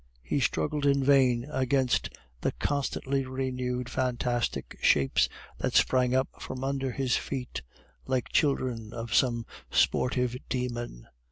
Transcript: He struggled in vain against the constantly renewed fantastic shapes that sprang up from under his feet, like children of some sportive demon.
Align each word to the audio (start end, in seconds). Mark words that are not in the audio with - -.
He 0.23 0.39
struggled 0.39 0.87
in 0.87 1.03
vain 1.03 1.45
against 1.51 2.09
the 2.41 2.53
constantly 2.53 3.23
renewed 3.23 3.87
fantastic 3.87 4.79
shapes 4.81 5.29
that 5.59 5.75
sprang 5.75 6.15
up 6.15 6.27
from 6.41 6.63
under 6.63 6.89
his 6.91 7.17
feet, 7.17 7.61
like 8.07 8.29
children 8.29 8.93
of 8.93 9.13
some 9.13 9.45
sportive 9.69 10.35
demon. 10.49 11.07